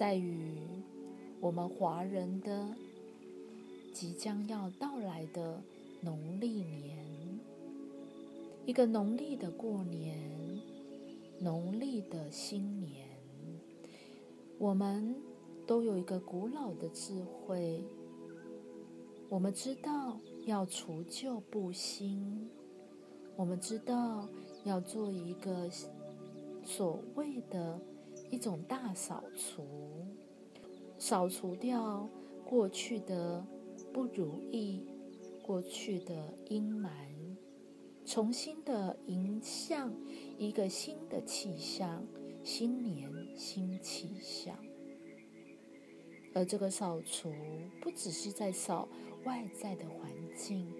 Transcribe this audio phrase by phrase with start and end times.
[0.00, 0.56] 在于
[1.40, 2.74] 我们华人的
[3.92, 5.60] 即将要到来的
[6.00, 7.04] 农历年，
[8.64, 10.18] 一个农历的过年，
[11.38, 13.06] 农历的新年，
[14.56, 15.14] 我们
[15.66, 17.84] 都有一个古老的智慧，
[19.28, 22.48] 我们知道要除旧布新，
[23.36, 24.26] 我们知道
[24.64, 25.68] 要做一个
[26.64, 27.78] 所谓的。
[28.30, 30.06] 一种大扫除，
[30.98, 32.08] 扫除掉
[32.44, 33.44] 过去的
[33.92, 34.86] 不如意，
[35.42, 36.88] 过去的阴霾，
[38.04, 39.92] 重新的迎向
[40.38, 42.06] 一个新的气象，
[42.44, 44.56] 新年新气象。
[46.32, 47.32] 而这个扫除
[47.80, 48.88] 不只是在扫
[49.24, 50.72] 外在的环境，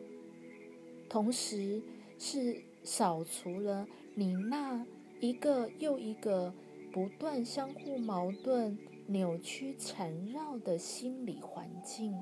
[1.08, 1.82] 同时
[2.16, 4.86] 是扫除了你那
[5.19, 6.55] 一个又一个。
[6.92, 8.76] 不断相互矛盾、
[9.06, 12.16] 扭曲、缠绕的心理环境，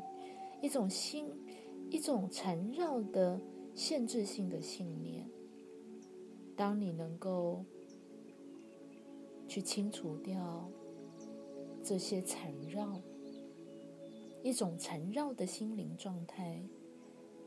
[0.60, 1.26] 一种心，
[1.90, 3.40] 一种缠绕的
[3.74, 5.26] 限制性的信念。
[6.54, 7.64] 当你能够
[9.46, 10.68] 去清除掉
[11.82, 13.00] 这些缠绕，
[14.42, 16.60] 一种缠绕的心灵状态，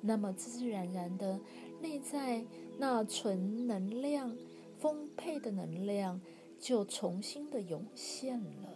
[0.02, 1.40] 那么自自然然的
[1.80, 2.44] 内在
[2.80, 4.36] 那纯能量、
[4.80, 6.20] 丰沛的能量。
[6.62, 8.70] 就重新的涌现了，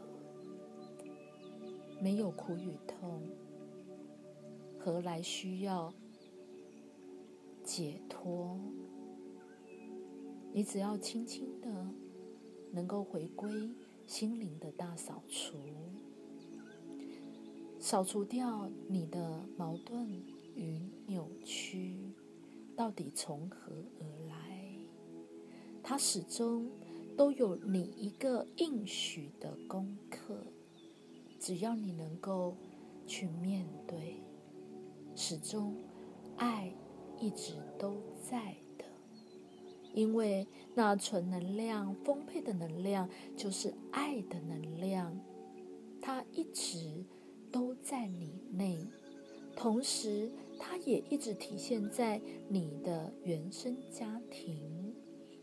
[2.01, 3.21] 没有苦与痛，
[4.79, 5.93] 何来需要
[7.63, 8.59] 解脱？
[10.51, 11.87] 你只要轻轻的，
[12.71, 13.69] 能够回归
[14.07, 15.59] 心灵的大扫除，
[17.77, 20.09] 扫除掉你的矛盾
[20.55, 21.99] 与扭曲，
[22.75, 24.73] 到底从何而来？
[25.83, 26.67] 它始终。
[27.17, 30.35] 都有你一个应许的功课，
[31.39, 32.55] 只要你能够
[33.07, 34.17] 去面对，
[35.15, 35.75] 始终
[36.35, 36.73] 爱
[37.17, 38.85] 一直都在的，
[39.93, 45.17] 因为那纯能量、丰沛的能量就是爱的能量，
[46.01, 47.05] 它一直
[47.49, 48.77] 都在你内，
[49.55, 54.84] 同时它也一直体现在你的原生家庭。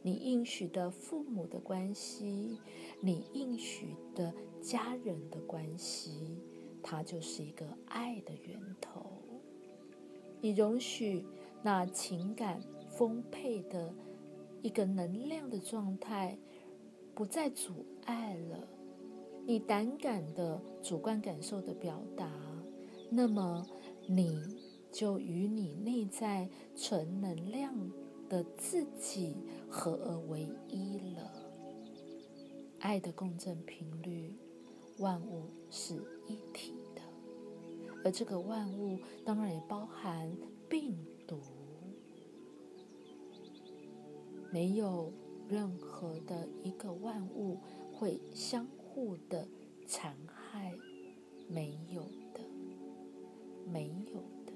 [0.03, 2.59] 你应许的父母的关系，
[3.01, 6.37] 你应许的家人的关系，
[6.83, 9.23] 它就是一个爱的源头。
[10.41, 11.25] 你容许
[11.63, 13.95] 那情感丰沛的
[14.61, 16.37] 一个能量的状态
[17.15, 18.67] 不再阻碍了
[19.47, 22.29] 你胆敢的主观感受的表达，
[23.09, 23.65] 那么
[24.09, 24.41] 你
[24.91, 27.73] 就与你内在纯能量。
[28.33, 29.37] 的自己
[29.69, 31.31] 合而为一了，
[32.79, 34.35] 爱的共振频率，
[34.97, 37.03] 万物是一体的，
[38.03, 40.35] 而这个万物当然也包含
[40.67, 41.39] 病毒，
[44.51, 45.13] 没有
[45.47, 47.59] 任何的一个万物
[47.93, 49.47] 会相互的
[49.87, 50.73] 残害，
[51.51, 52.01] 没有
[52.33, 52.41] 的，
[53.71, 54.53] 没有的，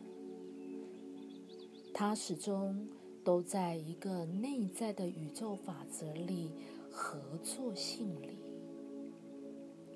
[1.92, 2.88] 它始终。
[3.26, 6.52] 都在一个内在的宇宙法则里，
[6.92, 8.38] 合作性里，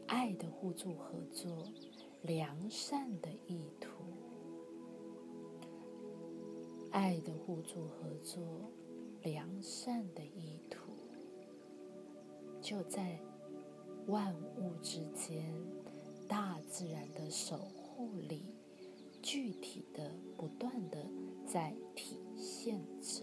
[0.09, 1.63] 爱的互助合作，
[2.23, 3.89] 良善的意图，
[6.91, 8.43] 爱的互助合作，
[9.23, 10.91] 良善的意图，
[12.61, 13.17] 就在
[14.09, 15.55] 万物之间，
[16.27, 18.43] 大自然的守护里，
[19.23, 21.07] 具体的不断的
[21.47, 22.19] 在体。
[22.41, 23.23] 现者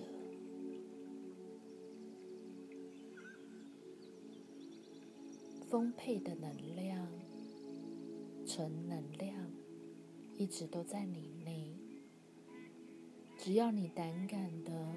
[5.68, 7.12] 丰沛的能量、
[8.46, 9.52] 纯能量，
[10.38, 11.76] 一直都在你内。
[13.40, 14.94] 只要你胆敢的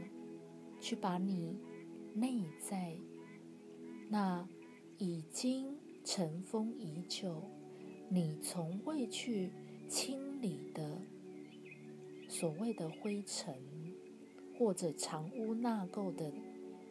[0.80, 1.58] 去把你
[2.14, 2.96] 内在
[4.10, 4.46] 那
[4.98, 7.42] 已经尘封已久、
[8.10, 9.50] 你从未去
[9.88, 11.00] 清理的
[12.28, 13.79] 所谓的灰尘。
[14.60, 16.30] 或者藏污纳垢的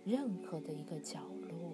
[0.04, 1.71] 任何的一个角落，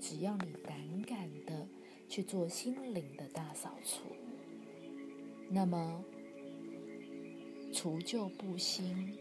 [0.00, 1.64] 只要你胆敢的
[2.08, 4.00] 去做心灵的大扫除，
[5.48, 6.04] 那么
[7.72, 9.16] 除旧布新、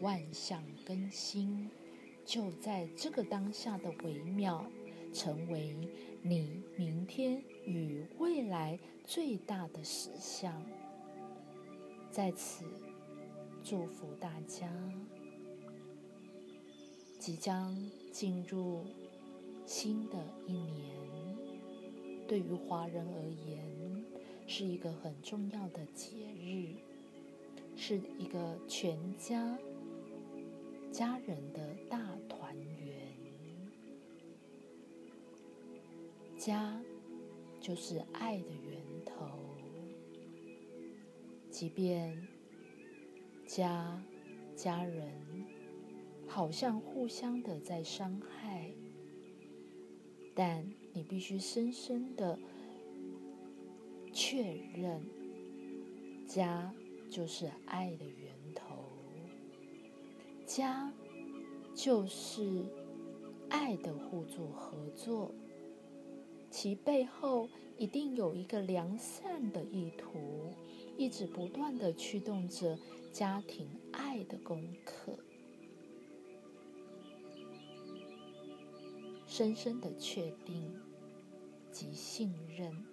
[0.00, 1.68] 万象更新，
[2.24, 4.64] 就在这个当下的微妙，
[5.12, 5.76] 成为
[6.22, 10.64] 你明天与未来最大的实相。
[12.12, 12.64] 在此
[13.64, 14.70] 祝福大家。
[17.24, 17.74] 即将
[18.12, 18.84] 进入
[19.64, 20.94] 新的一年，
[22.28, 24.04] 对于华人而言
[24.46, 26.74] 是一个很重要的节日，
[27.76, 29.58] 是一个全家
[30.92, 31.98] 家人的大
[32.28, 33.16] 团圆。
[36.36, 36.78] 家
[37.58, 39.30] 就是爱的源头，
[41.48, 42.28] 即便
[43.46, 43.98] 家
[44.54, 45.10] 家人
[46.34, 48.72] 好像互相的在伤害。
[50.34, 52.36] 但你必须深深的
[54.12, 54.42] 确
[54.74, 55.00] 认，
[56.26, 56.74] 家
[57.08, 58.74] 就是爱的源头，
[60.44, 60.92] 家
[61.72, 62.64] 就是
[63.48, 65.32] 爱的互助合作，
[66.50, 67.48] 其背后
[67.78, 70.52] 一定有一个良善的意图，
[70.96, 72.76] 一直不断的驱动着
[73.12, 75.16] 家庭爱的功课。
[79.36, 80.72] 深深的确定
[81.72, 82.86] 及信任，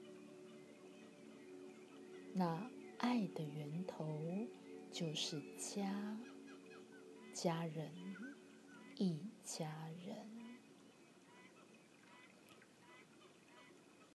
[2.34, 2.68] 那
[2.98, 4.20] 爱的源头
[4.92, 6.18] 就是家，
[7.32, 7.92] 家人，
[8.96, 9.72] 一家
[10.04, 10.31] 人。